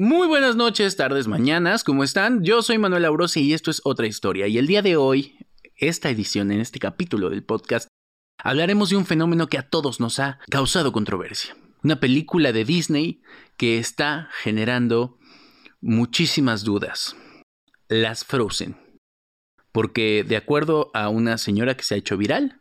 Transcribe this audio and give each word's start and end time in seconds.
Muy 0.00 0.28
buenas 0.28 0.54
noches, 0.54 0.94
tardes, 0.94 1.26
mañanas, 1.26 1.82
¿cómo 1.82 2.04
están? 2.04 2.44
Yo 2.44 2.62
soy 2.62 2.78
Manuel 2.78 3.04
Aurosi 3.04 3.40
y 3.40 3.52
esto 3.52 3.68
es 3.68 3.80
otra 3.82 4.06
historia. 4.06 4.46
Y 4.46 4.56
el 4.56 4.68
día 4.68 4.80
de 4.80 4.96
hoy, 4.96 5.44
esta 5.74 6.08
edición, 6.08 6.52
en 6.52 6.60
este 6.60 6.78
capítulo 6.78 7.30
del 7.30 7.42
podcast, 7.42 7.88
hablaremos 8.40 8.90
de 8.90 8.96
un 8.96 9.06
fenómeno 9.06 9.48
que 9.48 9.58
a 9.58 9.68
todos 9.68 9.98
nos 9.98 10.20
ha 10.20 10.38
causado 10.52 10.92
controversia. 10.92 11.56
Una 11.82 11.98
película 11.98 12.52
de 12.52 12.64
Disney 12.64 13.22
que 13.56 13.80
está 13.80 14.28
generando 14.40 15.18
muchísimas 15.80 16.62
dudas. 16.62 17.16
Las 17.88 18.24
Frozen. 18.24 18.76
Porque 19.72 20.24
de 20.24 20.36
acuerdo 20.36 20.92
a 20.94 21.08
una 21.08 21.38
señora 21.38 21.76
que 21.76 21.82
se 21.82 21.96
ha 21.96 21.98
hecho 21.98 22.16
viral, 22.16 22.60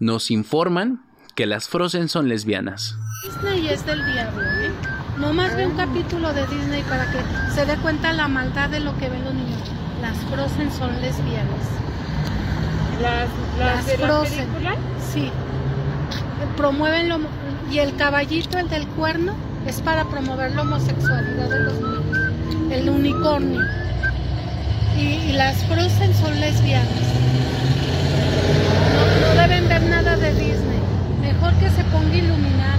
nos 0.00 0.30
informan 0.30 1.06
que 1.34 1.46
las 1.46 1.66
Frozen 1.66 2.10
son 2.10 2.28
lesbianas. 2.28 2.94
Disney 3.24 3.68
es 3.68 3.86
del 3.86 4.04
diablo, 4.04 4.42
¿eh? 5.18 5.20
No 5.20 5.32
más 5.32 5.54
ve 5.56 5.66
un 5.66 5.76
capítulo 5.76 6.32
de 6.32 6.46
Disney 6.46 6.82
para 6.82 7.04
que 7.10 7.18
se 7.54 7.66
dé 7.66 7.76
cuenta 7.76 8.12
la 8.12 8.28
maldad 8.28 8.70
de 8.70 8.80
lo 8.80 8.96
que 8.98 9.08
ven 9.08 9.24
los 9.24 9.34
niños. 9.34 9.60
Las 10.00 10.16
Frozen 10.30 10.70
son 10.72 11.00
lesbianas. 11.00 11.66
Las, 13.02 13.28
las, 13.58 13.86
de 13.86 13.98
la 13.98 14.22
película? 14.22 14.74
Sí. 15.12 15.30
Promueven 16.56 17.08
lo 17.08 17.18
y 17.70 17.78
el 17.80 17.94
caballito, 17.96 18.58
el 18.58 18.68
del 18.70 18.86
cuerno, 18.88 19.34
es 19.66 19.82
para 19.82 20.04
promover 20.04 20.54
la 20.54 20.62
homosexualidad 20.62 21.50
de 21.50 21.60
los 21.60 21.74
niños. 21.74 22.72
El 22.72 22.88
unicornio. 22.88 23.60
Y, 24.96 25.00
y 25.00 25.32
las 25.32 25.56
Frozen 25.64 26.14
son 26.14 26.40
lesbianas. 26.40 26.88
No, 28.94 29.34
no 29.34 29.40
deben 29.40 29.68
ver 29.68 29.82
nada 29.82 30.16
de 30.16 30.32
Disney. 30.32 30.80
Mejor 31.20 31.52
que 31.54 31.70
se 31.70 31.84
ponga 31.84 32.12
a 32.12 32.16
iluminar, 32.16 32.78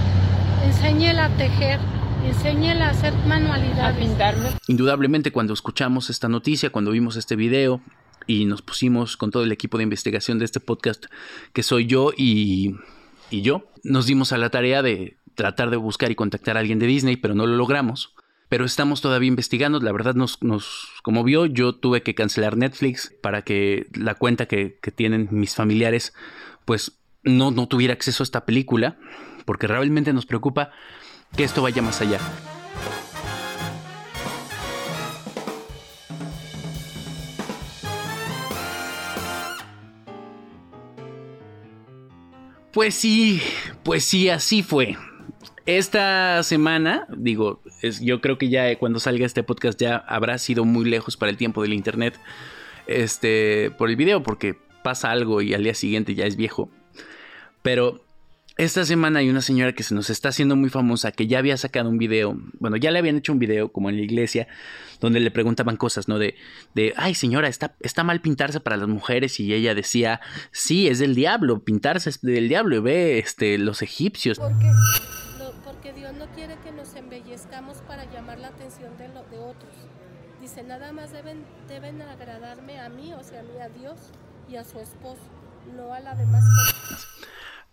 enséñela 0.66 1.26
a 1.26 1.28
tejer, 1.30 1.78
enséñela 2.24 2.88
a 2.88 2.90
hacer 2.90 3.12
A 3.12 3.26
manualidades. 3.26 3.98
pintarme. 3.98 4.48
Indudablemente 4.66 5.32
cuando 5.32 5.52
escuchamos 5.54 6.10
esta 6.10 6.28
noticia, 6.28 6.70
cuando 6.70 6.90
vimos 6.90 7.16
este 7.16 7.36
video 7.36 7.80
y 8.26 8.44
nos 8.44 8.62
pusimos 8.62 9.16
con 9.16 9.30
todo 9.30 9.44
el 9.44 9.52
equipo 9.52 9.78
de 9.78 9.84
investigación 9.84 10.38
de 10.38 10.44
este 10.44 10.60
podcast, 10.60 11.06
que 11.52 11.62
soy 11.62 11.86
yo 11.86 12.12
y, 12.16 12.76
y 13.30 13.42
yo, 13.42 13.70
nos 13.82 14.06
dimos 14.06 14.32
a 14.32 14.38
la 14.38 14.50
tarea 14.50 14.82
de 14.82 15.16
tratar 15.34 15.70
de 15.70 15.76
buscar 15.76 16.10
y 16.10 16.14
contactar 16.14 16.56
a 16.56 16.60
alguien 16.60 16.78
de 16.78 16.86
Disney, 16.86 17.16
pero 17.16 17.34
no 17.34 17.46
lo 17.46 17.56
logramos. 17.56 18.14
Pero 18.48 18.64
estamos 18.64 19.00
todavía 19.00 19.28
investigando, 19.28 19.78
la 19.78 19.92
verdad 19.92 20.16
nos, 20.16 20.42
nos 20.42 20.88
como 21.02 21.22
vio, 21.22 21.46
yo 21.46 21.76
tuve 21.76 22.02
que 22.02 22.16
cancelar 22.16 22.56
Netflix 22.56 23.14
para 23.22 23.42
que 23.42 23.86
la 23.94 24.16
cuenta 24.16 24.46
que, 24.46 24.78
que 24.82 24.90
tienen 24.90 25.28
mis 25.30 25.54
familiares, 25.54 26.14
pues 26.64 26.98
no, 27.22 27.52
no 27.52 27.68
tuviera 27.68 27.94
acceso 27.94 28.22
a 28.22 28.24
esta 28.24 28.44
película, 28.44 28.98
porque 29.44 29.68
realmente 29.68 30.12
nos 30.12 30.26
preocupa 30.26 30.72
que 31.36 31.44
esto 31.44 31.62
vaya 31.62 31.82
más 31.82 32.00
allá. 32.00 32.18
Pues 42.72 42.94
sí, 42.94 43.42
pues 43.82 44.04
sí, 44.04 44.28
así 44.28 44.62
fue. 44.62 44.96
Esta 45.66 46.42
semana, 46.42 47.06
digo, 47.16 47.60
yo 48.00 48.20
creo 48.20 48.38
que 48.38 48.48
ya 48.48 48.76
cuando 48.78 49.00
salga 49.00 49.26
este 49.26 49.42
podcast 49.42 49.78
ya 49.78 49.96
habrá 49.96 50.38
sido 50.38 50.64
muy 50.64 50.84
lejos 50.84 51.16
para 51.16 51.30
el 51.30 51.36
tiempo 51.36 51.62
del 51.62 51.72
internet, 51.72 52.18
este, 52.86 53.70
por 53.76 53.90
el 53.90 53.96
video, 53.96 54.22
porque 54.22 54.56
pasa 54.82 55.10
algo 55.10 55.42
y 55.42 55.52
al 55.52 55.64
día 55.64 55.74
siguiente 55.74 56.14
ya 56.14 56.26
es 56.26 56.36
viejo. 56.36 56.70
Pero 57.62 58.04
esta 58.56 58.84
semana 58.84 59.20
hay 59.20 59.30
una 59.30 59.40
señora 59.40 59.72
que 59.72 59.82
se 59.82 59.94
nos 59.94 60.10
está 60.10 60.28
haciendo 60.30 60.54
muy 60.56 60.68
famosa, 60.70 61.12
que 61.12 61.26
ya 61.26 61.38
había 61.38 61.56
sacado 61.56 61.88
un 61.88 61.98
video, 61.98 62.36
bueno, 62.58 62.76
ya 62.76 62.90
le 62.90 62.98
habían 62.98 63.16
hecho 63.16 63.32
un 63.32 63.38
video 63.38 63.72
como 63.72 63.88
en 63.88 63.96
la 63.96 64.02
iglesia, 64.02 64.48
donde 65.00 65.20
le 65.20 65.30
preguntaban 65.30 65.76
cosas, 65.76 66.08
¿no? 66.08 66.18
De, 66.18 66.34
de 66.74 66.92
ay 66.96 67.14
señora, 67.14 67.48
está, 67.48 67.74
está 67.80 68.04
mal 68.04 68.20
pintarse 68.20 68.60
para 68.60 68.76
las 68.76 68.88
mujeres 68.88 69.40
y 69.40 69.52
ella 69.54 69.74
decía, 69.74 70.20
sí, 70.52 70.88
es 70.88 70.98
del 70.98 71.14
diablo, 71.14 71.64
pintarse 71.64 72.10
es 72.10 72.20
del 72.20 72.48
diablo, 72.48 72.76
y 72.76 72.80
ve 72.80 73.18
este, 73.18 73.56
los 73.58 73.80
egipcios. 73.82 74.38
Porque, 74.38 74.66
no, 75.38 75.52
porque 75.64 75.92
Dios 75.92 76.12
no 76.14 76.26
quiere 76.34 76.56
que 76.62 76.72
nos 76.72 76.94
embellezcamos 76.94 77.78
para 77.88 78.04
llamar 78.12 78.38
la 78.38 78.48
atención 78.48 78.96
de, 78.98 79.08
lo- 79.08 79.24
de 79.24 79.38
otros. 79.38 79.72
Dice, 80.40 80.62
nada 80.62 80.92
más 80.92 81.12
deben, 81.12 81.44
deben 81.68 82.00
agradarme 82.02 82.78
a 82.80 82.88
mí, 82.88 83.12
o 83.14 83.22
sea, 83.22 83.40
a 83.40 83.42
mí, 83.42 83.58
a 83.60 83.68
Dios 83.68 83.98
y 84.50 84.56
a 84.56 84.64
su 84.64 84.80
esposo, 84.80 85.20
no 85.76 85.92
a 85.94 86.00
la 86.00 86.14
demás 86.14 86.42
gente. 86.42 87.02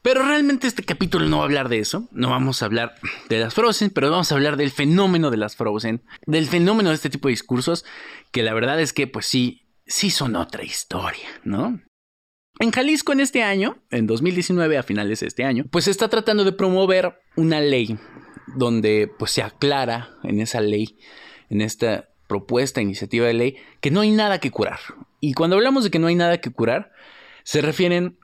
Pero 0.07 0.23
realmente 0.23 0.67
este 0.67 0.83
capítulo 0.83 1.25
no 1.25 1.39
va 1.39 1.43
a 1.43 1.47
hablar 1.47 1.67
de 1.67 1.79
eso, 1.79 2.07
no 2.13 2.29
vamos 2.29 2.61
a 2.61 2.65
hablar 2.65 2.95
de 3.27 3.39
las 3.41 3.53
Frozen, 3.53 3.89
pero 3.89 4.09
vamos 4.09 4.31
a 4.31 4.35
hablar 4.35 4.55
del 4.55 4.71
fenómeno 4.71 5.31
de 5.31 5.35
las 5.35 5.57
Frozen, 5.57 6.01
del 6.25 6.47
fenómeno 6.47 6.87
de 6.91 6.95
este 6.95 7.09
tipo 7.09 7.27
de 7.27 7.33
discursos, 7.33 7.83
que 8.31 8.41
la 8.41 8.53
verdad 8.53 8.79
es 8.79 8.93
que 8.93 9.07
pues 9.07 9.25
sí, 9.25 9.67
sí 9.85 10.09
son 10.09 10.37
otra 10.37 10.63
historia, 10.63 11.27
¿no? 11.43 11.81
En 12.61 12.71
Jalisco 12.71 13.11
en 13.11 13.19
este 13.19 13.43
año, 13.43 13.83
en 13.91 14.07
2019, 14.07 14.77
a 14.77 14.83
finales 14.83 15.19
de 15.19 15.27
este 15.27 15.43
año, 15.43 15.65
pues 15.69 15.83
se 15.83 15.91
está 15.91 16.07
tratando 16.07 16.45
de 16.45 16.53
promover 16.53 17.19
una 17.35 17.59
ley 17.59 17.99
donde 18.55 19.11
pues 19.19 19.31
se 19.31 19.43
aclara 19.43 20.11
en 20.23 20.39
esa 20.39 20.61
ley, 20.61 20.97
en 21.49 21.59
esta 21.59 22.07
propuesta, 22.29 22.81
iniciativa 22.81 23.27
de 23.27 23.33
ley, 23.33 23.57
que 23.81 23.91
no 23.91 23.99
hay 23.99 24.11
nada 24.11 24.39
que 24.39 24.51
curar. 24.51 24.79
Y 25.19 25.33
cuando 25.33 25.57
hablamos 25.57 25.83
de 25.83 25.91
que 25.91 25.99
no 25.99 26.07
hay 26.07 26.15
nada 26.15 26.39
que 26.39 26.49
curar, 26.49 26.93
se 27.43 27.59
refieren 27.61 28.17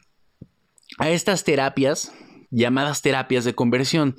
a 1.00 1.10
estas 1.10 1.44
terapias 1.44 2.12
llamadas 2.52 3.02
terapias 3.02 3.46
de 3.46 3.56
conversión. 3.56 4.18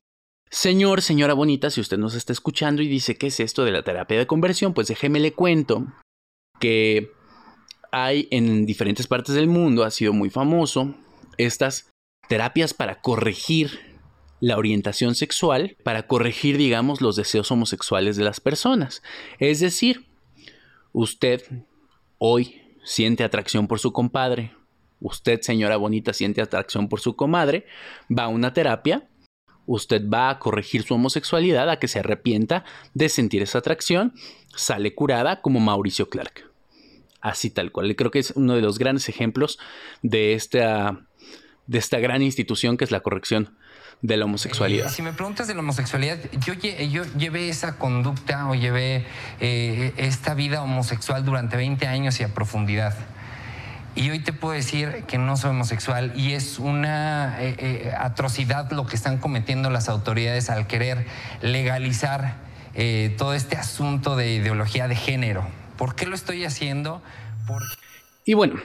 Señor, 0.50 1.02
señora 1.02 1.34
bonita, 1.34 1.70
si 1.70 1.80
usted 1.80 1.98
nos 1.98 2.14
está 2.14 2.32
escuchando 2.32 2.82
y 2.82 2.88
dice 2.88 3.16
qué 3.16 3.28
es 3.28 3.40
esto 3.40 3.64
de 3.64 3.72
la 3.72 3.82
terapia 3.82 4.18
de 4.18 4.26
conversión, 4.26 4.74
pues 4.74 4.88
déjeme 4.88 5.20
le 5.20 5.32
cuento 5.32 5.86
que 6.60 7.10
hay 7.92 8.28
en 8.30 8.66
diferentes 8.66 9.06
partes 9.06 9.34
del 9.34 9.46
mundo, 9.46 9.84
ha 9.84 9.90
sido 9.90 10.12
muy 10.12 10.30
famoso, 10.30 10.94
estas 11.38 11.90
terapias 12.28 12.74
para 12.74 13.00
corregir 13.00 13.94
la 14.40 14.58
orientación 14.58 15.14
sexual, 15.14 15.76
para 15.84 16.06
corregir, 16.06 16.56
digamos, 16.56 17.00
los 17.00 17.16
deseos 17.16 17.50
homosexuales 17.50 18.16
de 18.16 18.24
las 18.24 18.40
personas. 18.40 19.02
Es 19.38 19.60
decir, 19.60 20.06
usted 20.92 21.42
hoy 22.18 22.60
siente 22.84 23.24
atracción 23.24 23.68
por 23.68 23.78
su 23.78 23.92
compadre, 23.92 24.52
usted, 25.04 25.42
señora 25.42 25.76
bonita, 25.76 26.12
siente 26.14 26.40
atracción 26.40 26.88
por 26.88 27.00
su 27.00 27.14
comadre, 27.14 27.66
va 28.10 28.24
a 28.24 28.28
una 28.28 28.54
terapia, 28.54 29.06
usted 29.66 30.02
va 30.08 30.30
a 30.30 30.38
corregir 30.38 30.82
su 30.82 30.94
homosexualidad, 30.94 31.68
a 31.68 31.78
que 31.78 31.88
se 31.88 31.98
arrepienta 32.00 32.64
de 32.94 33.10
sentir 33.10 33.42
esa 33.42 33.58
atracción, 33.58 34.14
sale 34.56 34.94
curada 34.94 35.42
como 35.42 35.60
Mauricio 35.60 36.08
Clark. 36.08 36.50
Así 37.20 37.50
tal 37.50 37.70
cual. 37.70 37.94
Creo 37.96 38.10
que 38.10 38.18
es 38.18 38.32
uno 38.34 38.54
de 38.54 38.62
los 38.62 38.78
grandes 38.78 39.08
ejemplos 39.08 39.58
de 40.02 40.32
esta, 40.32 41.06
de 41.66 41.78
esta 41.78 41.98
gran 41.98 42.22
institución 42.22 42.76
que 42.76 42.84
es 42.84 42.90
la 42.90 43.00
corrección 43.00 43.56
de 44.00 44.16
la 44.16 44.24
homosexualidad. 44.24 44.88
Si 44.90 45.02
me 45.02 45.12
preguntas 45.12 45.46
de 45.48 45.54
la 45.54 45.60
homosexualidad, 45.60 46.18
yo, 46.46 46.54
yo 46.54 47.04
llevé 47.18 47.48
esa 47.50 47.78
conducta 47.78 48.48
o 48.48 48.54
llevé 48.54 49.06
eh, 49.40 49.92
esta 49.96 50.34
vida 50.34 50.62
homosexual 50.62 51.24
durante 51.24 51.56
20 51.56 51.86
años 51.86 52.20
y 52.20 52.24
a 52.24 52.34
profundidad. 52.34 52.94
Y 53.96 54.10
hoy 54.10 54.18
te 54.18 54.32
puedo 54.32 54.54
decir 54.54 55.04
que 55.06 55.18
no 55.18 55.36
soy 55.36 55.50
homosexual 55.50 56.12
y 56.16 56.32
es 56.32 56.58
una 56.58 57.40
eh, 57.40 57.54
eh, 57.58 57.92
atrocidad 57.96 58.70
lo 58.72 58.86
que 58.86 58.96
están 58.96 59.18
cometiendo 59.18 59.70
las 59.70 59.88
autoridades 59.88 60.50
al 60.50 60.66
querer 60.66 61.06
legalizar 61.42 62.38
eh, 62.74 63.14
todo 63.16 63.34
este 63.34 63.56
asunto 63.56 64.16
de 64.16 64.34
ideología 64.34 64.88
de 64.88 64.96
género. 64.96 65.46
¿Por 65.76 65.94
qué 65.94 66.06
lo 66.06 66.16
estoy 66.16 66.44
haciendo? 66.44 67.02
Porque 67.46 67.66
Y 68.24 68.34
bueno, 68.34 68.56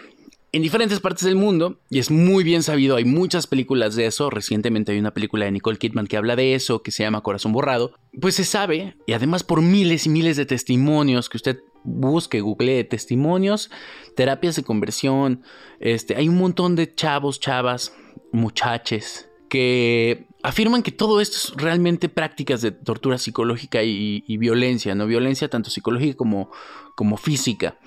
en 0.51 0.63
diferentes 0.63 1.00
partes 1.00 1.25
del 1.25 1.35
mundo, 1.35 1.79
y 1.91 2.00
es 2.00 2.09
muy 2.09 2.44
bien 2.44 2.63
sabido, 2.63 2.95
hay 2.95 3.06
muchas 3.06 3.45
películas 3.45 3.95
de 3.95 4.07
eso. 4.07 4.31
Recientemente 4.31 4.91
hay 4.91 5.00
una 5.00 5.12
película 5.12 5.45
de 5.45 5.51
Nicole 5.51 5.78
Kidman 5.78 6.07
que 6.07 6.18
habla 6.18 6.35
de 6.35 6.56
eso, 6.56 6.81
que 6.81 6.89
se 6.89 7.03
llama 7.03 7.22
Corazón 7.22 7.51
Borrado. 7.51 7.94
Pues 8.19 8.34
se 8.34 8.45
sabe, 8.45 8.95
y 9.06 9.13
además 9.13 9.44
por 9.44 9.62
miles 9.62 10.07
y 10.07 10.09
miles 10.09 10.38
de 10.38 10.47
testimonios 10.47 11.30
que 11.30 11.38
usted 11.38 11.59
busque, 11.83 12.41
googlee 12.41 12.83
testimonios, 12.83 13.69
terapias 14.15 14.55
de 14.55 14.63
conversión. 14.63 15.43
Este, 15.79 16.15
hay 16.15 16.29
un 16.29 16.37
montón 16.37 16.75
de 16.75 16.93
chavos, 16.93 17.39
chavas, 17.39 17.93
muchaches 18.31 19.29
que 19.49 20.27
afirman 20.43 20.83
que 20.83 20.91
todo 20.91 21.19
esto 21.19 21.37
es 21.37 21.61
realmente 21.61 22.07
prácticas 22.07 22.61
de 22.61 22.71
tortura 22.71 23.17
psicológica 23.17 23.83
y, 23.83 24.23
violencia, 24.37 24.95
¿no? 24.95 25.07
Violencia 25.07 25.49
tanto 25.49 25.69
psicológica 25.69 26.15
como, 26.15 26.51
como 26.95 27.17
física. 27.17 27.77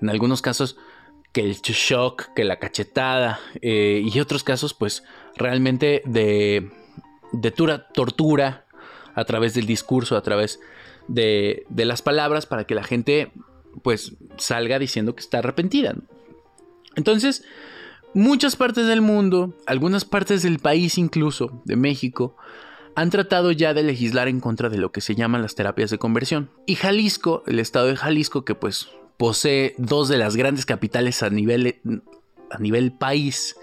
En 0.00 0.08
algunos 0.08 0.42
casos, 0.42 0.76
que 1.32 1.42
el 1.42 1.56
shock, 1.56 2.32
que 2.34 2.42
la 2.44 2.58
cachetada, 2.58 3.38
eh, 3.60 4.02
y 4.02 4.18
otros 4.18 4.42
casos, 4.42 4.74
pues, 4.74 5.04
realmente 5.36 6.02
de, 6.06 6.70
de 7.32 7.50
tura- 7.50 7.86
tortura 7.92 8.64
a 9.14 9.24
través 9.24 9.54
del 9.54 9.66
discurso, 9.66 10.16
a 10.16 10.22
través 10.22 10.58
de, 11.08 11.64
de 11.68 11.84
las 11.84 12.02
palabras, 12.02 12.46
para 12.46 12.64
que 12.64 12.74
la 12.74 12.84
gente, 12.84 13.32
pues, 13.82 14.14
salga 14.36 14.78
diciendo 14.78 15.14
que 15.14 15.20
está 15.20 15.38
arrepentida. 15.38 15.94
Entonces, 16.96 17.44
muchas 18.14 18.56
partes 18.56 18.86
del 18.86 19.00
mundo, 19.00 19.54
algunas 19.66 20.04
partes 20.04 20.42
del 20.42 20.58
país 20.58 20.98
incluso, 20.98 21.62
de 21.64 21.76
México, 21.76 22.36
han 22.94 23.10
tratado 23.10 23.52
ya 23.52 23.74
de 23.74 23.82
legislar 23.82 24.28
en 24.28 24.40
contra 24.40 24.68
de 24.68 24.78
lo 24.78 24.92
que 24.92 25.00
se 25.00 25.14
llaman 25.14 25.42
las 25.42 25.54
terapias 25.54 25.90
de 25.90 25.98
conversión. 25.98 26.50
Y 26.66 26.74
Jalisco, 26.74 27.42
el 27.46 27.58
estado 27.58 27.86
de 27.86 27.96
Jalisco, 27.96 28.44
que 28.44 28.54
pues 28.54 28.90
posee 29.16 29.74
dos 29.78 30.08
de 30.08 30.18
las 30.18 30.36
grandes 30.36 30.66
capitales 30.66 31.22
a 31.22 31.30
nivel, 31.30 31.80
a 32.50 32.58
nivel 32.58 32.92
país 32.92 33.56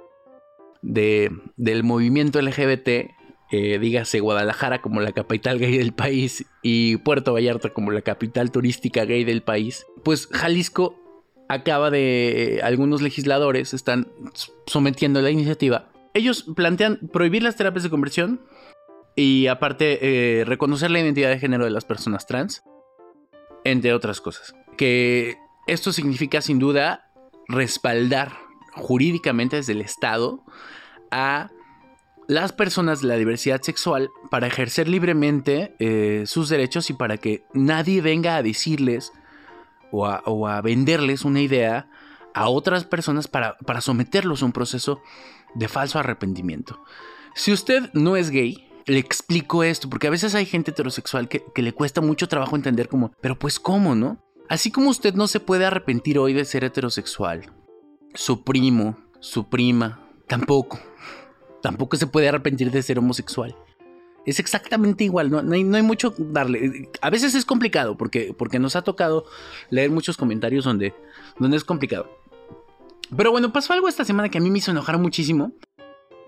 de, 0.82 1.32
del 1.56 1.84
movimiento 1.84 2.42
LGBT, 2.42 3.12
eh, 3.52 3.80
dígase 3.80 4.20
Guadalajara 4.20 4.82
como 4.82 5.00
la 5.02 5.14
capital 5.14 5.60
gay 5.60 5.78
del 5.78 5.94
país 5.94 6.46
y 6.62 6.98
Puerto 6.98 7.34
Vallarta 7.34 7.70
como 7.70 7.92
la 7.92 8.02
capital 8.02 8.52
turística 8.52 9.06
gay 9.06 9.24
del 9.24 9.42
país, 9.42 9.86
pues 10.04 10.28
Jalisco 10.32 11.00
acaba 11.48 11.90
de, 11.90 12.60
algunos 12.64 13.02
legisladores 13.02 13.74
están 13.74 14.12
sometiendo 14.66 15.22
la 15.22 15.32
iniciativa. 15.32 15.90
Ellos 16.14 16.46
plantean 16.56 17.00
prohibir 17.14 17.44
las 17.44 17.56
terapias 17.56 17.84
de 17.84 17.90
conversión 17.90 18.42
y 19.16 19.48
aparte 19.48 20.00
eh, 20.42 20.46
reconocer 20.46 20.92
la 20.92 21.00
identidad 21.00 21.30
de 21.30 21.40
género 21.40 21.64
de 21.64 21.72
las 21.72 21.86
personas 21.86 22.28
trans, 22.28 22.64
entre 23.64 23.94
otras 23.94 24.20
cosas. 24.20 24.56
Que 24.78 25.38
esto 25.68 25.94
significa 25.94 26.42
sin 26.42 26.60
duda 26.60 27.12
respaldar 27.48 28.34
jurídicamente 28.74 29.56
desde 29.56 29.74
el 29.74 29.82
Estado 29.82 30.44
a 31.12 31.50
las 32.28 32.52
personas 32.52 33.02
de 33.02 33.08
la 33.08 33.16
diversidad 33.16 33.62
sexual 33.62 34.12
para 34.30 34.48
ejercer 34.48 34.88
libremente 34.88 35.76
eh, 35.80 36.24
sus 36.26 36.50
derechos 36.50 36.90
y 36.90 36.94
para 36.94 37.18
que 37.18 37.46
nadie 37.54 38.02
venga 38.02 38.36
a 38.36 38.44
decirles 38.44 39.14
o 39.92 40.06
a, 40.06 40.62
venderles 40.62 41.24
una 41.24 41.40
idea 41.40 41.90
a 42.34 42.50
otras 42.50 42.84
personas 42.84 43.30
para, 43.30 43.56
someterlos 43.80 44.42
a 44.42 44.46
un 44.46 44.52
proceso 44.52 45.02
de 45.56 45.70
falso 45.70 45.98
arrepentimiento. 45.98 46.84
Si 47.34 47.54
usted 47.54 47.90
no 47.94 48.18
es 48.18 48.30
gay, 48.30 48.68
le 48.86 49.00
explico 49.00 49.64
esto, 49.64 49.90
porque 49.90 50.08
a 50.08 50.12
veces 50.12 50.36
hay 50.36 50.46
gente 50.46 50.72
heterosexual 50.72 51.30
que, 51.30 51.44
le 51.56 51.74
cuesta 51.74 52.02
mucho 52.02 52.28
trabajo 52.28 52.58
entender 52.58 52.90
como, 52.90 53.14
pero 53.22 53.40
pues 53.40 53.60
cómo, 53.60 53.96
¿no? 53.96 54.22
Así 54.50 54.72
como 54.72 54.90
usted 54.90 55.14
no 55.14 55.28
se 55.28 55.40
puede 55.40 55.66
arrepentir 55.66 56.20
hoy 56.20 56.34
de 56.34 56.44
ser 56.44 56.66
heterosexual, 56.66 57.54
su 58.14 58.44
primo, 58.44 58.98
su 59.20 59.50
prima, 59.50 60.06
tampoco 60.28 60.80
tampoco 61.62 61.98
se 61.98 62.08
puede 62.08 62.30
arrepentir 62.30 62.72
de 62.72 62.82
ser 62.82 63.00
homosexual. 63.00 63.56
Es 64.26 64.40
exactamente 64.40 65.06
igual, 65.06 65.32
no, 65.32 65.40
hay, 65.54 65.64
mucho 65.64 66.14
darle. 66.18 66.90
A 67.02 67.10
veces 67.10 67.34
es 67.34 67.46
complicado 67.46 67.96
porque, 67.98 68.36
porque 68.38 68.60
nos 68.60 68.76
ha 68.76 68.82
tocado 68.82 69.26
leer 69.70 69.90
muchos 69.90 70.18
comentarios 70.18 70.66
donde, 70.66 70.94
donde 71.40 71.56
es 71.56 71.64
complicado. 71.64 72.12
Pero 73.16 73.32
bueno, 73.32 73.54
pasó 73.54 73.72
algo 73.72 73.88
esta 73.88 74.04
semana 74.04 74.28
que 74.28 74.38
a 74.38 74.42
mí 74.42 74.52
me 74.52 74.58
hizo 74.58 74.72
enojar 74.72 74.98
muchísimo. 74.98 75.54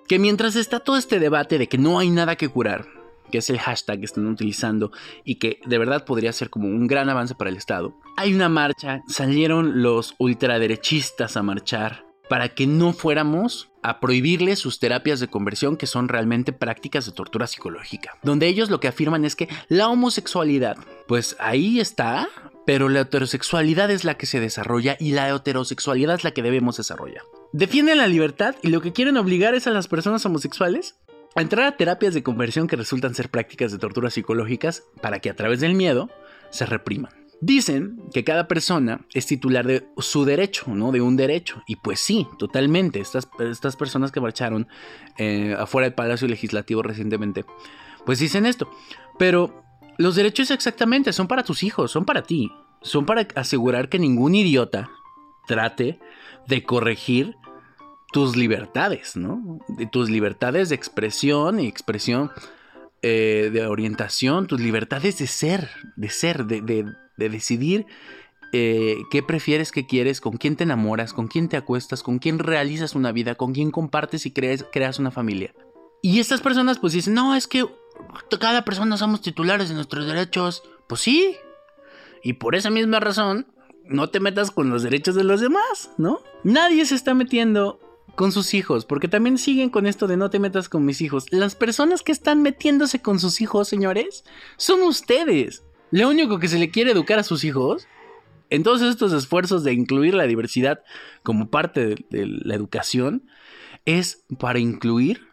Que 0.07 0.17
mientras 0.17 0.55
está 0.55 0.79
todo 0.79 0.95
este 0.95 1.19
debate 1.19 1.57
de 1.57 1.67
que 1.67 1.77
no 1.77 1.99
hay 1.99 2.09
nada 2.09 2.37
que 2.37 2.47
curar, 2.47 2.87
que 3.29 3.39
es 3.39 3.49
el 3.49 3.59
hashtag 3.59 3.99
que 3.99 4.05
están 4.05 4.27
utilizando 4.27 4.91
y 5.25 5.35
que 5.35 5.59
de 5.65 5.77
verdad 5.77 6.05
podría 6.05 6.31
ser 6.31 6.49
como 6.49 6.67
un 6.67 6.87
gran 6.87 7.09
avance 7.09 7.35
para 7.35 7.49
el 7.49 7.57
Estado, 7.57 7.93
hay 8.15 8.33
una 8.33 8.47
marcha, 8.49 9.01
salieron 9.07 9.83
los 9.83 10.15
ultraderechistas 10.17 11.35
a 11.35 11.43
marchar 11.43 12.08
para 12.29 12.49
que 12.49 12.67
no 12.67 12.93
fuéramos 12.93 13.69
a 13.81 13.99
prohibirles 13.99 14.59
sus 14.59 14.79
terapias 14.79 15.19
de 15.19 15.27
conversión 15.27 15.77
que 15.77 15.87
son 15.87 16.07
realmente 16.07 16.53
prácticas 16.53 17.05
de 17.05 17.11
tortura 17.11 17.47
psicológica, 17.47 18.17
donde 18.23 18.47
ellos 18.47 18.69
lo 18.69 18.79
que 18.79 18.87
afirman 18.87 19.25
es 19.25 19.35
que 19.35 19.49
la 19.67 19.89
homosexualidad, 19.89 20.77
pues 21.07 21.35
ahí 21.39 21.79
está, 21.79 22.29
pero 22.65 22.87
la 22.87 23.01
heterosexualidad 23.01 23.89
es 23.89 24.03
la 24.03 24.15
que 24.15 24.27
se 24.27 24.39
desarrolla 24.39 24.95
y 24.99 25.11
la 25.11 25.29
heterosexualidad 25.29 26.15
es 26.15 26.23
la 26.23 26.31
que 26.31 26.43
debemos 26.43 26.77
desarrollar. 26.77 27.23
Defienden 27.51 27.97
la 27.97 28.07
libertad 28.07 28.55
y 28.61 28.67
lo 28.67 28.81
que 28.81 28.93
quieren 28.93 29.17
obligar 29.17 29.55
es 29.55 29.65
a 29.65 29.71
las 29.71 29.87
personas 29.87 30.25
homosexuales 30.25 30.95
a 31.35 31.41
entrar 31.41 31.65
a 31.65 31.77
terapias 31.77 32.13
de 32.13 32.23
conversión 32.23 32.67
que 32.67 32.75
resultan 32.75 33.15
ser 33.15 33.29
prácticas 33.29 33.71
de 33.71 33.77
tortura 33.77 34.09
psicológicas 34.09 34.83
para 35.01 35.19
que 35.19 35.29
a 35.29 35.35
través 35.35 35.59
del 35.61 35.73
miedo 35.73 36.09
se 36.51 36.65
repriman. 36.65 37.18
Dicen 37.41 38.01
que 38.13 38.25
cada 38.25 38.47
persona 38.47 39.05
es 39.13 39.25
titular 39.25 39.65
de 39.65 39.87
su 39.97 40.25
derecho, 40.25 40.75
¿no? 40.75 40.91
De 40.91 41.01
un 41.01 41.15
derecho. 41.15 41.63
Y 41.67 41.77
pues 41.77 42.01
sí, 42.01 42.27
totalmente. 42.37 42.99
Estas, 42.99 43.29
estas 43.39 43.77
personas 43.77 44.11
que 44.11 44.19
marcharon 44.19 44.67
eh, 45.17 45.55
afuera 45.57 45.85
del 45.85 45.93
Palacio 45.93 46.27
Legislativo 46.27 46.81
recientemente, 46.81 47.45
pues 48.05 48.19
dicen 48.19 48.45
esto. 48.45 48.69
Pero 49.17 49.63
los 49.97 50.15
derechos 50.15 50.51
exactamente 50.51 51.13
son 51.13 51.27
para 51.27 51.43
tus 51.43 51.63
hijos, 51.63 51.91
son 51.91 52.05
para 52.05 52.23
ti. 52.23 52.51
Son 52.81 53.05
para 53.05 53.27
asegurar 53.35 53.89
que 53.89 53.99
ningún 53.99 54.35
idiota 54.35 54.89
trate 55.47 55.99
de 56.47 56.63
corregir 56.63 57.35
tus 58.11 58.35
libertades, 58.35 59.15
¿no? 59.15 59.59
De 59.67 59.85
tus 59.85 60.09
libertades 60.09 60.69
de 60.69 60.75
expresión 60.75 61.59
y 61.59 61.67
expresión 61.67 62.31
eh, 63.01 63.49
de 63.51 63.65
orientación, 63.65 64.47
tus 64.47 64.59
libertades 64.59 65.17
de 65.19 65.27
ser, 65.27 65.69
de 65.95 66.09
ser, 66.09 66.45
de, 66.45 66.61
de 66.61 67.29
decidir 67.29 67.85
eh, 68.51 68.97
qué 69.11 69.21
prefieres, 69.21 69.71
qué 69.71 69.85
quieres, 69.85 70.21
con 70.21 70.37
quién 70.37 70.55
te 70.55 70.63
enamoras, 70.63 71.13
con 71.13 71.27
quién 71.27 71.49
te 71.49 71.57
acuestas, 71.57 72.01
con 72.01 72.17
quién 72.17 72.39
realizas 72.39 72.95
una 72.95 73.11
vida, 73.11 73.35
con 73.35 73.53
quién 73.53 73.69
compartes 73.69 74.25
y 74.25 74.31
creas, 74.31 74.65
creas 74.71 74.97
una 74.97 75.11
familia. 75.11 75.53
Y 76.01 76.19
estas 76.19 76.41
personas 76.41 76.79
pues 76.79 76.93
dicen, 76.93 77.13
no, 77.13 77.35
es 77.35 77.45
que 77.45 77.65
cada 78.39 78.65
persona 78.65 78.97
somos 78.97 79.21
titulares 79.21 79.69
de 79.69 79.75
nuestros 79.75 80.07
derechos. 80.07 80.63
Pues 80.87 81.01
sí. 81.01 81.35
Y 82.23 82.33
por 82.33 82.55
esa 82.55 82.71
misma 82.71 82.99
razón, 82.99 83.45
no 83.85 84.09
te 84.09 84.19
metas 84.19 84.49
con 84.49 84.69
los 84.69 84.81
derechos 84.81 85.13
de 85.13 85.23
los 85.23 85.41
demás, 85.41 85.91
¿no? 85.97 86.21
Nadie 86.43 86.85
se 86.85 86.95
está 86.95 87.13
metiendo 87.13 87.79
con 88.19 88.33
sus 88.33 88.53
hijos, 88.53 88.83
porque 88.83 89.07
también 89.07 89.37
siguen 89.37 89.69
con 89.69 89.87
esto 89.87 90.05
de 90.05 90.17
no 90.17 90.29
te 90.29 90.39
metas 90.39 90.67
con 90.67 90.83
mis 90.83 90.99
hijos. 90.99 91.27
Las 91.31 91.55
personas 91.55 92.01
que 92.01 92.11
están 92.11 92.41
metiéndose 92.41 93.01
con 93.01 93.17
sus 93.17 93.39
hijos, 93.39 93.69
señores, 93.69 94.25
son 94.57 94.81
ustedes. 94.81 95.63
Lo 95.89 96.09
único 96.09 96.37
que 96.37 96.49
se 96.49 96.59
le 96.59 96.69
quiere 96.69 96.91
educar 96.91 97.17
a 97.17 97.23
sus 97.23 97.45
hijos, 97.45 97.87
en 98.49 98.63
todos 98.63 98.81
estos 98.81 99.13
esfuerzos 99.13 99.63
de 99.63 99.71
incluir 99.71 100.15
la 100.15 100.27
diversidad 100.27 100.81
como 101.23 101.49
parte 101.49 101.95
de, 102.09 102.25
la 102.25 102.55
educación, 102.55 103.23
es 103.85 104.25
para 104.37 104.59
incluir 104.59 105.29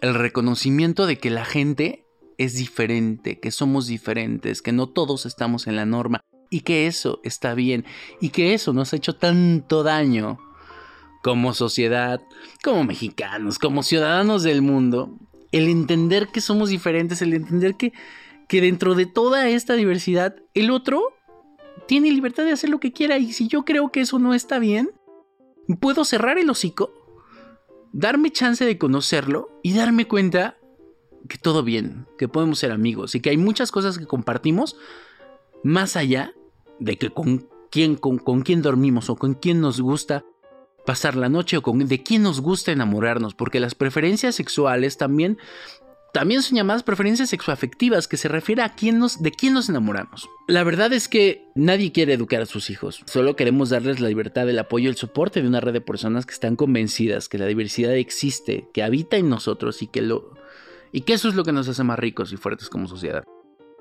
el 0.00 0.14
reconocimiento 0.14 1.04
de 1.04 1.18
que 1.18 1.28
la 1.28 1.44
gente 1.44 2.06
es 2.38 2.54
diferente, 2.54 3.40
que 3.40 3.50
somos 3.50 3.88
diferentes, 3.88 4.62
que 4.62 4.72
no 4.72 4.88
todos 4.88 5.26
estamos 5.26 5.66
en 5.66 5.76
la 5.76 5.84
norma 5.84 6.22
y 6.48 6.60
que 6.60 6.86
eso 6.86 7.20
está 7.24 7.52
bien 7.52 7.84
y 8.22 8.30
que 8.30 8.54
eso 8.54 8.72
nos 8.72 8.94
ha 8.94 8.96
hecho 8.96 9.16
tanto 9.16 9.82
daño 9.82 10.38
como 11.22 11.54
sociedad, 11.54 12.20
como 12.62 12.84
mexicanos, 12.84 13.58
como 13.58 13.82
ciudadanos 13.82 14.42
del 14.42 14.62
mundo, 14.62 15.18
el 15.52 15.68
entender 15.68 16.28
que 16.28 16.40
somos 16.40 16.68
diferentes, 16.68 17.22
el 17.22 17.34
entender 17.34 17.76
que 17.76 17.92
que 18.52 18.60
dentro 18.60 18.94
de 18.94 19.06
toda 19.06 19.48
esta 19.48 19.76
diversidad, 19.76 20.36
el 20.52 20.70
otro 20.70 21.14
tiene 21.88 22.12
libertad 22.12 22.44
de 22.44 22.52
hacer 22.52 22.68
lo 22.68 22.80
que 22.80 22.92
quiera 22.92 23.16
y 23.16 23.32
si 23.32 23.48
yo 23.48 23.64
creo 23.64 23.90
que 23.90 24.02
eso 24.02 24.18
no 24.18 24.34
está 24.34 24.58
bien, 24.58 24.90
puedo 25.80 26.04
cerrar 26.04 26.36
el 26.36 26.50
hocico, 26.50 26.92
darme 27.94 28.30
chance 28.30 28.66
de 28.66 28.76
conocerlo 28.76 29.48
y 29.62 29.72
darme 29.72 30.06
cuenta 30.06 30.58
que 31.30 31.38
todo 31.38 31.62
bien, 31.62 32.06
que 32.18 32.28
podemos 32.28 32.58
ser 32.58 32.72
amigos 32.72 33.14
y 33.14 33.20
que 33.20 33.30
hay 33.30 33.38
muchas 33.38 33.72
cosas 33.72 33.96
que 33.96 34.04
compartimos 34.04 34.76
más 35.64 35.96
allá 35.96 36.34
de 36.78 36.98
que 36.98 37.08
con 37.08 37.48
quién, 37.70 37.96
con, 37.96 38.18
con 38.18 38.42
quién 38.42 38.60
dormimos 38.60 39.08
o 39.08 39.16
con 39.16 39.32
quién 39.32 39.62
nos 39.62 39.80
gusta 39.80 40.26
pasar 40.84 41.16
la 41.16 41.28
noche 41.28 41.56
o 41.56 41.62
con 41.62 41.86
de 41.86 42.02
quién 42.02 42.22
nos 42.22 42.40
gusta 42.40 42.72
enamorarnos, 42.72 43.34
porque 43.34 43.60
las 43.60 43.74
preferencias 43.74 44.34
sexuales 44.34 44.96
también 44.96 45.38
también 46.12 46.42
son 46.42 46.56
llamadas 46.56 46.82
preferencias 46.82 47.30
sexoafectivas, 47.30 48.06
que 48.06 48.18
se 48.18 48.28
refiere 48.28 48.60
a 48.60 48.74
quién 48.74 48.98
nos, 48.98 49.22
de 49.22 49.30
quién 49.30 49.54
nos 49.54 49.70
enamoramos. 49.70 50.28
La 50.46 50.62
verdad 50.62 50.92
es 50.92 51.08
que 51.08 51.48
nadie 51.54 51.90
quiere 51.90 52.12
educar 52.12 52.42
a 52.42 52.46
sus 52.46 52.68
hijos, 52.68 53.02
solo 53.06 53.34
queremos 53.34 53.70
darles 53.70 53.98
la 53.98 54.08
libertad, 54.08 54.48
el 54.48 54.58
apoyo 54.58 54.84
y 54.84 54.88
el 54.88 54.96
soporte 54.96 55.40
de 55.40 55.48
una 55.48 55.60
red 55.60 55.72
de 55.72 55.80
personas 55.80 56.26
que 56.26 56.34
están 56.34 56.54
convencidas 56.54 57.30
que 57.30 57.38
la 57.38 57.46
diversidad 57.46 57.94
existe, 57.94 58.68
que 58.74 58.82
habita 58.82 59.16
en 59.16 59.30
nosotros 59.30 59.80
y 59.80 59.86
que, 59.86 60.02
lo, 60.02 60.34
y 60.92 61.00
que 61.00 61.14
eso 61.14 61.30
es 61.30 61.34
lo 61.34 61.44
que 61.44 61.52
nos 61.52 61.68
hace 61.68 61.82
más 61.82 61.98
ricos 61.98 62.30
y 62.32 62.36
fuertes 62.36 62.68
como 62.68 62.88
sociedad. 62.88 63.24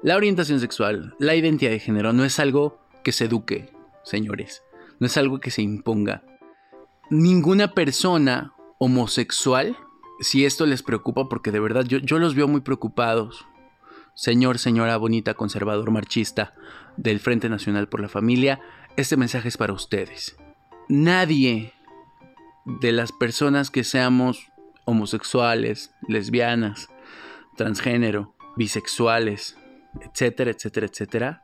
La 0.01 0.15
orientación 0.15 0.61
sexual, 0.61 1.15
la 1.19 1.35
identidad 1.35 1.71
de 1.71 1.79
género 1.79 2.13
no 2.13 2.23
es 2.23 2.39
algo 2.39 2.79
que 3.03 3.11
se 3.11 3.25
eduque, 3.25 3.73
señores, 4.03 4.63
no 4.99 5.07
es 5.07 5.17
algo 5.17 5.39
que 5.41 5.51
se 5.51 5.61
imponga. 5.61 6.23
Ninguna 7.11 7.73
persona 7.73 8.53
homosexual 8.79 9.77
si 10.21 10.45
esto 10.45 10.65
les 10.65 10.81
preocupa, 10.81 11.27
porque 11.27 11.51
de 11.51 11.59
verdad 11.59 11.83
yo, 11.83 11.97
yo 11.97 12.19
los 12.19 12.35
veo 12.35 12.47
muy 12.47 12.61
preocupados. 12.61 13.45
Señor, 14.13 14.59
señora 14.59 14.95
bonita, 14.95 15.33
conservador, 15.33 15.91
marchista 15.91 16.53
del 16.95 17.19
Frente 17.19 17.49
Nacional 17.49 17.89
por 17.89 17.99
la 17.99 18.07
Familia, 18.07 18.61
este 18.95 19.17
mensaje 19.17 19.49
es 19.49 19.57
para 19.57 19.73
ustedes. 19.73 20.37
Nadie 20.87 21.73
de 22.65 22.91
las 22.91 23.11
personas 23.11 23.71
que 23.71 23.83
seamos 23.83 24.51
homosexuales, 24.85 25.91
lesbianas, 26.07 26.87
transgénero, 27.57 28.35
bisexuales, 28.55 29.57
etcétera, 30.01 30.51
etcétera, 30.51 30.87
etcétera, 30.87 31.43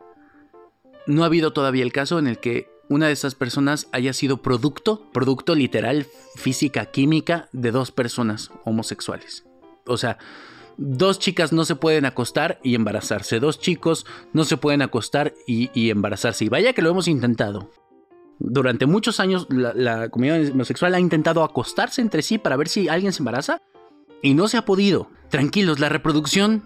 no 1.08 1.24
ha 1.24 1.28
habido 1.28 1.52
todavía 1.52 1.84
el 1.84 1.94
caso 1.94 2.20
en 2.20 2.28
el 2.28 2.40
que 2.40 2.70
una 2.90 3.08
de 3.08 3.14
esas 3.14 3.36
personas 3.36 3.88
haya 3.92 4.14
sido 4.14 4.42
producto, 4.42 5.10
producto 5.12 5.56
literal, 5.56 6.08
física, 6.36 6.86
química, 6.86 7.50
de 7.52 7.72
dos 7.72 7.92
personas 7.92 8.52
homosexuales. 8.66 9.46
O 9.86 9.98
sea, 9.98 10.18
Dos 10.78 11.18
chicas 11.18 11.52
no 11.54 11.66
se 11.66 11.76
pueden 11.76 12.06
acostar 12.06 12.60
y 12.64 12.76
embarazarse. 12.76 13.40
Dos 13.40 13.60
chicos 13.60 14.06
no 14.32 14.44
se 14.44 14.58
pueden 14.58 14.84
acostar 14.84 15.34
y, 15.48 15.90
embarazarse. 15.90 16.46
Y 16.46 16.50
vaya 16.50 16.74
que 16.74 16.84
lo 16.84 16.92
hemos 16.92 17.08
intentado. 17.08 17.72
Durante 18.38 18.86
muchos 18.86 19.20
años 19.20 19.48
la, 19.50 19.74
la, 19.74 20.10
comunidad 20.10 20.52
homosexual 20.52 20.94
ha 20.94 21.00
intentado 21.00 21.44
acostarse 21.44 22.02
entre 22.02 22.22
sí 22.22 22.38
para 22.38 22.56
ver 22.56 22.70
si 22.70 22.88
alguien 22.88 23.12
se 23.12 23.22
embaraza 23.24 23.60
y 24.22 24.36
no 24.36 24.48
se 24.48 24.58
ha 24.58 24.66
podido. 24.66 25.10
Tranquilos, 25.30 25.80
la 25.80 25.90
reproducción 25.90 26.62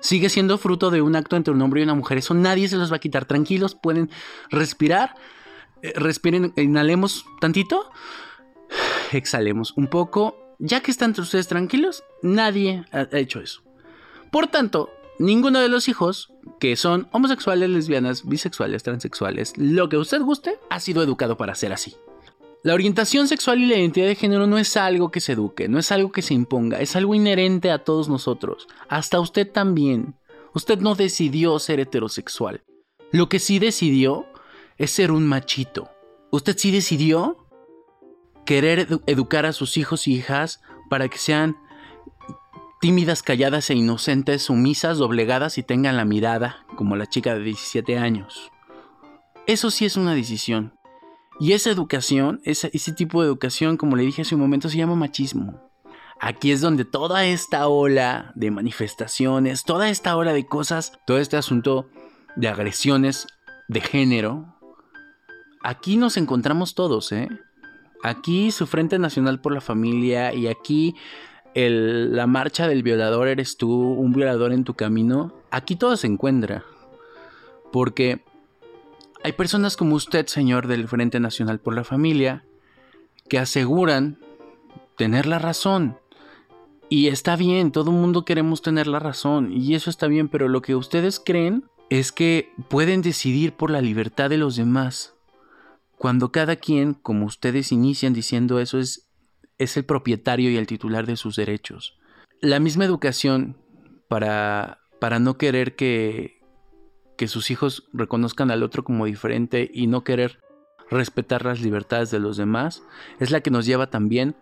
sigue 0.00 0.28
siendo 0.28 0.58
fruto 0.58 0.90
de 0.90 1.00
un 1.00 1.16
acto 1.16 1.36
entre 1.36 1.54
un 1.54 1.62
hombre 1.62 1.80
y 1.80 1.84
una 1.84 1.94
mujer. 1.94 2.18
Eso 2.18 2.34
nadie 2.34 2.68
se 2.68 2.76
los 2.76 2.92
va 2.92 2.96
a 2.96 3.00
quitar. 3.00 3.24
Tranquilos, 3.24 3.74
pueden 3.74 4.10
respirar. 4.50 5.14
Eh, 5.82 5.92
respiren, 5.96 6.52
inhalemos 6.56 7.24
tantito. 7.40 7.90
Exhalemos 9.12 9.72
un 9.76 9.88
poco 9.88 10.36
ya 10.60 10.82
que 10.82 10.90
están 10.90 11.14
ustedes 11.18 11.48
tranquilos, 11.48 12.04
nadie 12.22 12.84
ha 12.92 13.08
hecho 13.12 13.40
eso. 13.40 13.62
Por 14.30 14.46
tanto, 14.46 14.90
ninguno 15.18 15.58
de 15.58 15.68
los 15.68 15.88
hijos 15.88 16.32
que 16.60 16.76
son 16.76 17.08
homosexuales, 17.12 17.70
lesbianas, 17.70 18.26
bisexuales, 18.26 18.82
transexuales, 18.82 19.54
lo 19.56 19.88
que 19.88 19.96
usted 19.96 20.20
guste, 20.20 20.58
ha 20.68 20.78
sido 20.78 21.02
educado 21.02 21.36
para 21.36 21.54
ser 21.54 21.72
así. 21.72 21.96
La 22.62 22.74
orientación 22.74 23.26
sexual 23.26 23.60
y 23.62 23.66
la 23.66 23.76
identidad 23.76 24.06
de 24.06 24.14
género 24.14 24.46
no 24.46 24.58
es 24.58 24.76
algo 24.76 25.10
que 25.10 25.20
se 25.20 25.32
eduque, 25.32 25.66
no 25.66 25.78
es 25.78 25.90
algo 25.92 26.12
que 26.12 26.20
se 26.20 26.34
imponga, 26.34 26.78
es 26.78 26.94
algo 26.94 27.14
inherente 27.14 27.70
a 27.70 27.78
todos 27.78 28.10
nosotros, 28.10 28.68
hasta 28.88 29.18
usted 29.18 29.50
también. 29.50 30.14
Usted 30.52 30.78
no 30.80 30.94
decidió 30.94 31.58
ser 31.58 31.80
heterosexual. 31.80 32.62
Lo 33.12 33.28
que 33.28 33.38
sí 33.38 33.58
decidió 33.58 34.26
es 34.80 34.92
ser 34.92 35.12
un 35.12 35.26
machito. 35.26 35.90
Usted 36.30 36.56
sí 36.56 36.70
decidió 36.70 37.46
querer 38.46 38.88
educar 39.06 39.44
a 39.44 39.52
sus 39.52 39.76
hijos 39.76 40.08
y 40.08 40.14
hijas 40.14 40.62
para 40.88 41.08
que 41.08 41.18
sean 41.18 41.58
tímidas, 42.80 43.22
calladas 43.22 43.68
e 43.68 43.74
inocentes, 43.74 44.44
sumisas, 44.44 44.96
doblegadas 44.96 45.58
y 45.58 45.62
tengan 45.62 45.98
la 45.98 46.06
mirada 46.06 46.64
como 46.76 46.96
la 46.96 47.06
chica 47.06 47.34
de 47.34 47.40
17 47.40 47.98
años. 47.98 48.50
Eso 49.46 49.70
sí 49.70 49.84
es 49.84 49.98
una 49.98 50.14
decisión. 50.14 50.72
Y 51.38 51.52
esa 51.52 51.70
educación, 51.70 52.40
ese, 52.44 52.70
ese 52.72 52.92
tipo 52.92 53.20
de 53.20 53.28
educación, 53.28 53.76
como 53.76 53.96
le 53.96 54.04
dije 54.04 54.22
hace 54.22 54.34
un 54.34 54.40
momento, 54.40 54.70
se 54.70 54.78
llama 54.78 54.94
machismo. 54.94 55.70
Aquí 56.18 56.52
es 56.52 56.62
donde 56.62 56.86
toda 56.86 57.26
esta 57.26 57.68
ola 57.68 58.32
de 58.34 58.50
manifestaciones, 58.50 59.64
toda 59.64 59.90
esta 59.90 60.16
ola 60.16 60.32
de 60.32 60.46
cosas, 60.46 60.92
todo 61.06 61.18
este 61.18 61.36
asunto 61.36 61.90
de 62.34 62.48
agresiones 62.48 63.26
de 63.68 63.82
género, 63.82 64.59
aquí 65.60 65.96
nos 65.96 66.16
encontramos 66.16 66.74
todos, 66.74 67.12
¿eh? 67.12 67.28
Aquí 68.02 68.50
su 68.50 68.66
Frente 68.66 68.98
Nacional 68.98 69.40
por 69.40 69.52
la 69.52 69.60
Familia 69.60 70.32
y 70.34 70.46
aquí 70.46 70.96
la 71.54 72.26
marcha 72.26 72.68
del 72.68 72.82
violador 72.82 73.28
eres 73.28 73.56
tú, 73.56 73.70
un 73.70 74.12
violador 74.12 74.52
en 74.52 74.64
tu 74.64 74.74
camino. 74.74 75.34
Aquí 75.50 75.76
todo 75.76 75.96
se 75.96 76.06
encuentra. 76.06 76.64
Porque 77.72 78.24
hay 79.22 79.32
personas 79.32 79.76
como 79.76 79.96
usted, 79.96 80.26
señor 80.26 80.66
del 80.66 80.88
Frente 80.88 81.20
Nacional 81.20 81.60
por 81.60 81.74
la 81.74 81.84
Familia, 81.84 82.44
que 83.28 83.38
aseguran 83.38 84.18
tener 84.96 85.26
la 85.26 85.38
razón. 85.38 85.98
Y 86.88 87.08
está 87.08 87.36
bien, 87.36 87.70
todo 87.70 87.90
el 87.90 87.96
mundo 87.96 88.24
queremos 88.24 88.62
tener 88.62 88.86
la 88.86 88.98
razón, 88.98 89.52
y 89.52 89.76
eso 89.76 89.90
está 89.90 90.08
bien, 90.08 90.28
pero 90.28 90.48
lo 90.48 90.60
que 90.60 90.74
ustedes 90.74 91.20
creen 91.24 91.64
es 91.88 92.10
que 92.10 92.52
pueden 92.68 93.00
decidir 93.00 93.52
por 93.52 93.70
la 93.70 93.80
libertad 93.80 94.28
de 94.28 94.38
los 94.38 94.56
demás 94.56 95.14
cuando 96.00 96.32
cada 96.32 96.56
quien, 96.56 96.94
como 96.94 97.26
ustedes 97.26 97.72
inician 97.72 98.14
diciendo 98.14 98.58
eso, 98.58 98.78
es, 98.78 99.10
es 99.58 99.76
el 99.76 99.84
propietario 99.84 100.50
y 100.50 100.56
el 100.56 100.66
titular 100.66 101.04
de 101.04 101.14
sus 101.14 101.36
derechos. 101.36 101.98
La 102.40 102.58
misma 102.58 102.86
educación 102.86 103.58
para, 104.08 104.80
para 104.98 105.18
no 105.18 105.36
querer 105.36 105.76
que, 105.76 106.40
que 107.18 107.28
sus 107.28 107.50
hijos 107.50 107.86
reconozcan 107.92 108.50
al 108.50 108.62
otro 108.62 108.82
como 108.82 109.04
diferente 109.04 109.70
y 109.74 109.88
no 109.88 110.02
querer 110.02 110.40
respetar 110.90 111.44
las 111.44 111.60
libertades 111.60 112.10
de 112.10 112.18
los 112.18 112.38
demás, 112.38 112.82
es 113.18 113.30
la 113.30 113.42
que 113.42 113.50
nos 113.50 113.66
lleva 113.66 113.90
también 113.90 114.36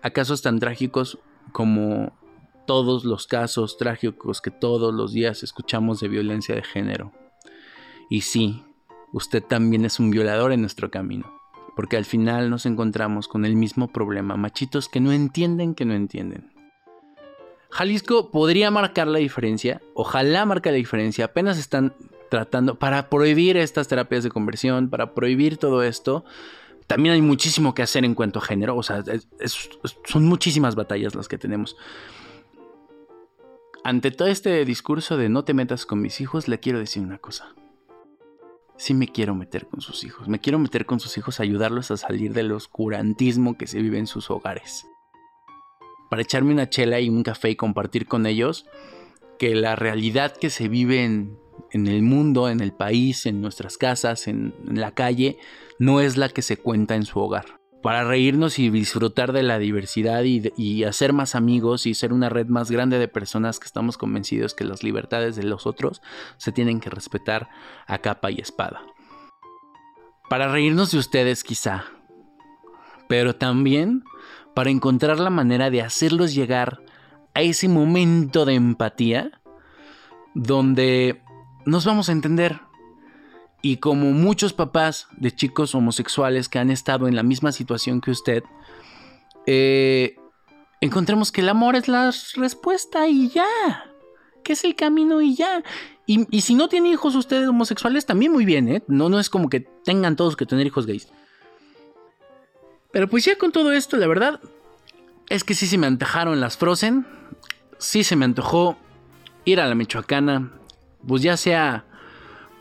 a 0.00 0.08
casos 0.08 0.40
tan 0.40 0.58
trágicos 0.58 1.18
como 1.52 2.18
todos 2.66 3.04
los 3.04 3.26
casos 3.26 3.76
trágicos 3.76 4.40
que 4.40 4.50
todos 4.50 4.94
los 4.94 5.12
días 5.12 5.42
escuchamos 5.42 6.00
de 6.00 6.08
violencia 6.08 6.54
de 6.54 6.62
género. 6.62 7.12
Y 8.08 8.22
sí, 8.22 8.64
usted 9.14 9.44
también 9.44 9.84
es 9.84 10.00
un 10.00 10.10
violador 10.10 10.52
en 10.52 10.60
nuestro 10.60 10.90
camino. 10.90 11.40
Porque 11.76 11.96
al 11.96 12.04
final 12.04 12.50
nos 12.50 12.66
encontramos 12.66 13.28
con 13.28 13.44
el 13.44 13.56
mismo 13.56 13.88
problema, 13.88 14.36
machitos 14.36 14.88
que 14.88 15.00
no 15.00 15.12
entienden 15.12 15.74
que 15.74 15.84
no 15.84 15.94
entienden. 15.94 16.52
Jalisco 17.70 18.30
podría 18.30 18.70
marcar 18.70 19.06
la 19.08 19.18
diferencia, 19.18 19.80
ojalá 19.94 20.44
marque 20.46 20.70
la 20.70 20.76
diferencia, 20.76 21.24
apenas 21.26 21.58
están 21.58 21.94
tratando 22.28 22.76
para 22.78 23.08
prohibir 23.08 23.56
estas 23.56 23.88
terapias 23.88 24.22
de 24.24 24.30
conversión, 24.30 24.90
para 24.90 25.14
prohibir 25.14 25.58
todo 25.58 25.82
esto. 25.82 26.24
También 26.86 27.14
hay 27.14 27.22
muchísimo 27.22 27.74
que 27.74 27.82
hacer 27.82 28.04
en 28.04 28.14
cuanto 28.14 28.40
a 28.40 28.42
género, 28.42 28.76
o 28.76 28.82
sea, 28.82 29.02
son 30.04 30.24
muchísimas 30.26 30.74
batallas 30.74 31.14
las 31.14 31.28
que 31.28 31.38
tenemos. 31.38 31.76
Ante 33.82 34.10
todo 34.10 34.28
este 34.28 34.64
discurso 34.64 35.16
de 35.16 35.28
no 35.28 35.44
te 35.44 35.54
metas 35.54 35.86
con 35.86 36.00
mis 36.00 36.20
hijos, 36.20 36.46
le 36.46 36.60
quiero 36.60 36.78
decir 36.78 37.02
una 37.02 37.18
cosa 37.18 37.54
sí 38.76 38.94
me 38.94 39.08
quiero 39.08 39.34
meter 39.34 39.66
con 39.66 39.80
sus 39.80 40.04
hijos. 40.04 40.28
Me 40.28 40.40
quiero 40.40 40.58
meter 40.58 40.86
con 40.86 41.00
sus 41.00 41.16
hijos, 41.18 41.40
ayudarlos 41.40 41.90
a 41.90 41.96
salir 41.96 42.32
del 42.32 42.52
oscurantismo 42.52 43.56
que 43.56 43.66
se 43.66 43.80
vive 43.80 43.98
en 43.98 44.06
sus 44.06 44.30
hogares. 44.30 44.86
Para 46.10 46.22
echarme 46.22 46.52
una 46.52 46.68
chela 46.68 47.00
y 47.00 47.08
un 47.08 47.22
café 47.22 47.50
y 47.50 47.56
compartir 47.56 48.06
con 48.06 48.26
ellos 48.26 48.66
que 49.38 49.54
la 49.54 49.74
realidad 49.74 50.36
que 50.36 50.50
se 50.50 50.68
vive 50.68 51.04
en, 51.04 51.38
el 51.72 52.02
mundo, 52.02 52.48
en 52.48 52.60
el 52.60 52.72
país, 52.72 53.26
en 53.26 53.40
nuestras 53.40 53.78
casas, 53.78 54.28
en 54.28 54.54
la 54.64 54.92
calle, 54.92 55.38
no 55.78 56.00
es 56.00 56.16
la 56.16 56.28
que 56.28 56.42
se 56.42 56.56
cuenta 56.56 56.94
en 56.94 57.04
su 57.04 57.18
hogar 57.18 57.63
para 57.84 58.02
reírnos 58.02 58.58
y 58.58 58.70
disfrutar 58.70 59.34
de 59.34 59.42
la 59.42 59.58
diversidad 59.58 60.22
y, 60.24 60.84
hacer 60.84 61.12
más 61.12 61.34
amigos 61.34 61.84
y 61.84 61.92
ser 61.92 62.14
una 62.14 62.30
red 62.30 62.46
más 62.46 62.70
grande 62.70 62.98
de 62.98 63.08
personas 63.08 63.60
que 63.60 63.66
estamos 63.66 63.98
convencidos 63.98 64.54
que 64.54 64.64
las 64.64 64.82
libertades 64.82 65.36
de 65.36 65.42
los 65.42 65.66
otros 65.66 66.00
se 66.38 66.50
tienen 66.50 66.80
que 66.80 66.88
respetar 66.88 67.50
a 67.86 67.98
capa 67.98 68.30
y 68.30 68.40
espada. 68.40 68.80
Para 70.30 70.50
reírnos 70.50 70.92
de 70.92 70.98
ustedes 70.98 71.44
quizá, 71.44 71.84
pero 73.06 73.36
también 73.36 74.02
para 74.54 74.70
encontrar 74.70 75.20
la 75.20 75.28
manera 75.28 75.68
de 75.68 75.82
hacerlos 75.82 76.34
llegar 76.34 76.80
a 77.34 77.42
ese 77.42 77.68
momento 77.68 78.46
de 78.46 78.54
empatía 78.54 79.42
donde 80.34 81.22
nos 81.66 81.84
vamos 81.84 82.08
a 82.08 82.12
entender 82.12 82.60
y 83.64 83.78
como 83.78 84.12
muchos 84.12 84.52
papás 84.52 85.08
de 85.16 85.34
chicos 85.34 85.74
homosexuales 85.74 86.50
que 86.50 86.58
han 86.58 86.70
estado 86.70 87.08
en 87.08 87.16
la 87.16 87.22
misma 87.22 87.50
situación 87.50 88.02
que 88.02 88.10
usted, 88.10 88.44
eh, 89.46 90.16
encontremos 90.82 91.32
que 91.32 91.40
el 91.40 91.48
amor 91.48 91.74
es 91.74 91.88
la 91.88 92.12
respuesta 92.34 93.08
y 93.08 93.30
ya. 93.30 93.46
Que 94.42 94.52
es 94.52 94.64
el 94.64 94.76
camino 94.76 95.22
y 95.22 95.34
ya. 95.34 95.62
Y, 96.04 96.42
si 96.42 96.54
no 96.54 96.68
tienen 96.68 96.92
hijos 96.92 97.14
ustedes 97.14 97.48
homosexuales, 97.48 98.04
también 98.04 98.32
muy 98.32 98.44
bien, 98.44 98.68
¿eh? 98.68 98.82
No, 98.86 99.08
no 99.08 99.18
es 99.18 99.30
como 99.30 99.48
que 99.48 99.60
tengan 99.60 100.14
todos 100.14 100.36
que 100.36 100.44
tener 100.44 100.66
hijos 100.66 100.84
gays. 100.84 101.08
Pero 102.92 103.08
pues 103.08 103.24
ya 103.24 103.38
con 103.38 103.50
todo 103.50 103.72
esto, 103.72 103.96
la 103.96 104.06
verdad 104.06 104.40
es 105.30 105.42
que 105.42 105.54
sí 105.54 105.66
se 105.66 105.78
me 105.78 105.86
antojaron 105.86 106.38
las 106.38 106.58
Frozen. 106.58 107.06
Sí 107.78 108.04
se 108.04 108.14
me 108.14 108.26
antojó 108.26 108.76
ir 109.46 109.58
a 109.58 109.66
la 109.66 109.74
Michoacana. 109.74 110.52
Pues 111.08 111.22
ya 111.22 111.38
sea 111.38 111.86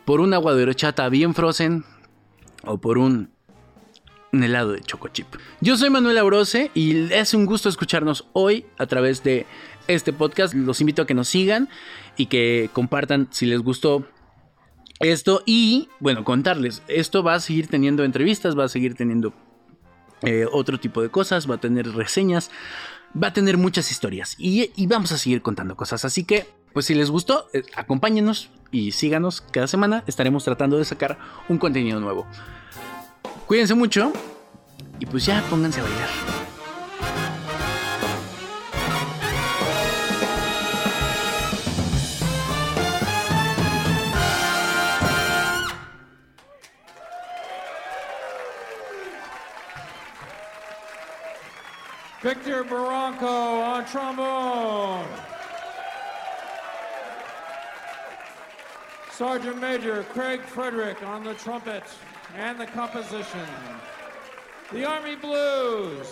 por 0.06 0.22
un 0.22 0.34
agua 0.34 0.56
de 0.56 0.64
horchata 0.64 1.08
bien 1.10 1.34
frozen 1.34 1.86
o 2.64 2.78
por 2.78 2.98
un, 2.98 3.32
helado 4.32 4.72
de 4.72 4.82
chocochip. 4.82 5.28
Yo 5.62 5.78
soy 5.78 5.90
Manuel 5.90 6.18
Aurose 6.18 6.72
y 6.74 7.14
es 7.14 7.34
un 7.34 7.46
gusto 7.46 7.70
escucharnos 7.70 8.26
hoy 8.34 8.66
a 8.80 8.88
través 8.88 9.24
de 9.24 9.46
este 9.88 10.12
podcast. 10.12 10.56
Los 10.56 10.82
invito 10.82 11.04
a 11.04 11.06
que 11.06 11.14
nos 11.14 11.30
sigan 11.30 11.70
y 12.18 12.26
que 12.26 12.70
compartan 12.74 13.28
si 13.32 13.46
les 13.46 13.62
gustó 13.62 14.08
esto 15.00 15.44
y 15.46 15.90
bueno, 16.00 16.24
contarles, 16.24 16.82
esto 16.88 17.24
va 17.24 17.36
a 17.36 17.40
seguir 17.40 17.68
teniendo 17.68 18.04
entrevistas, 18.04 18.58
va 18.58 18.64
a 18.64 18.70
seguir 18.70 18.96
teniendo 18.96 19.34
eh, 20.22 20.46
otro 20.52 20.80
tipo 20.80 21.02
de 21.02 21.10
cosas, 21.10 21.50
va 21.50 21.56
a 21.56 21.60
tener 21.60 21.92
reseñas, 21.94 22.50
va 23.22 23.28
a 23.28 23.34
tener 23.34 23.58
muchas 23.58 23.92
historias 23.92 24.36
y, 24.40 24.72
y 24.76 24.88
vamos 24.88 25.12
a 25.12 25.18
seguir 25.18 25.42
contando 25.42 25.76
cosas. 25.76 26.06
Así 26.06 26.24
que 26.24 26.48
pues 26.74 26.88
si 26.88 26.96
les 26.96 27.10
gustó, 27.10 27.48
eh, 27.54 27.64
acompáñenos 27.76 28.50
y 28.72 28.92
síganos 28.92 29.42
cada 29.42 29.68
semana. 29.68 30.04
Estaremos 30.08 30.44
tratando 30.44 30.78
de 30.78 30.86
sacar 30.86 31.18
un 31.48 31.58
contenido 31.58 32.00
nuevo. 32.00 32.26
Cuídense 33.48 33.76
mucho 33.76 34.12
y 35.00 35.06
pues 35.06 35.26
ya 35.26 35.44
pónganse 35.50 35.80
a 35.80 35.84
bailar. 35.84 36.53
Sergeant 59.24 59.62
Major 59.62 60.04
Craig 60.10 60.42
Frederick 60.42 61.02
on 61.02 61.24
the 61.24 61.34
trumpet 61.36 61.84
and 62.36 62.60
the 62.60 62.66
composition. 62.66 63.48
The 64.74 64.84
Army 64.84 65.16
Blues. 65.16 66.08